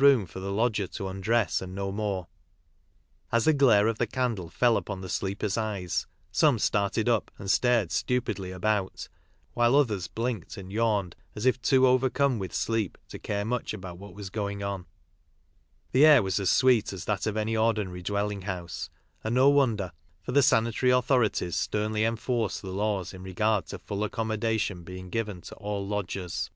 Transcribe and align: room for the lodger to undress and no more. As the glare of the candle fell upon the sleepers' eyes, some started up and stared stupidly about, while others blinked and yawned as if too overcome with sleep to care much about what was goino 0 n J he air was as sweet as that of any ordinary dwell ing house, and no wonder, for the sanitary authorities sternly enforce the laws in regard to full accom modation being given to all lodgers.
room 0.00 0.26
for 0.26 0.40
the 0.40 0.50
lodger 0.50 0.88
to 0.88 1.06
undress 1.06 1.62
and 1.62 1.72
no 1.72 1.92
more. 1.92 2.26
As 3.30 3.44
the 3.44 3.52
glare 3.52 3.86
of 3.86 3.96
the 3.98 4.08
candle 4.08 4.48
fell 4.48 4.76
upon 4.76 5.02
the 5.02 5.08
sleepers' 5.08 5.56
eyes, 5.56 6.08
some 6.32 6.58
started 6.58 7.08
up 7.08 7.30
and 7.38 7.48
stared 7.48 7.92
stupidly 7.92 8.50
about, 8.50 9.08
while 9.52 9.76
others 9.76 10.08
blinked 10.08 10.56
and 10.56 10.72
yawned 10.72 11.14
as 11.36 11.46
if 11.46 11.62
too 11.62 11.86
overcome 11.86 12.40
with 12.40 12.52
sleep 12.52 12.98
to 13.08 13.20
care 13.20 13.44
much 13.44 13.72
about 13.72 13.96
what 13.96 14.14
was 14.16 14.30
goino 14.30 14.58
0 14.58 14.74
n 14.78 14.82
J 15.92 15.98
he 16.00 16.06
air 16.06 16.24
was 16.24 16.40
as 16.40 16.50
sweet 16.50 16.92
as 16.92 17.04
that 17.04 17.24
of 17.28 17.36
any 17.36 17.56
ordinary 17.56 18.02
dwell 18.02 18.30
ing 18.32 18.42
house, 18.42 18.90
and 19.22 19.36
no 19.36 19.48
wonder, 19.48 19.92
for 20.22 20.32
the 20.32 20.42
sanitary 20.42 20.90
authorities 20.90 21.54
sternly 21.54 22.02
enforce 22.02 22.58
the 22.60 22.70
laws 22.72 23.14
in 23.14 23.22
regard 23.22 23.66
to 23.66 23.78
full 23.78 24.00
accom 24.00 24.36
modation 24.36 24.82
being 24.84 25.08
given 25.08 25.40
to 25.42 25.54
all 25.54 25.86
lodgers. 25.86 26.50